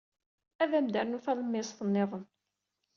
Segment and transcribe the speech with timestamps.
[0.63, 2.23] Ad am-d-ternu talemmiẓt niḍen.